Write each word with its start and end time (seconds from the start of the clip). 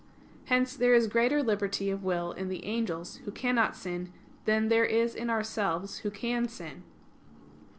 Hence 0.45 0.75
there 0.75 0.95
is 0.95 1.05
greater 1.05 1.43
liberty 1.43 1.91
of 1.91 2.03
will 2.03 2.31
in 2.31 2.49
the 2.49 2.65
angels, 2.65 3.17
who 3.17 3.31
cannot 3.31 3.75
sin, 3.75 4.11
than 4.45 4.67
there 4.67 4.83
is 4.83 5.13
in 5.13 5.29
ourselves, 5.29 5.99
who 5.99 6.09
can 6.09 6.47
sin. 6.47 6.81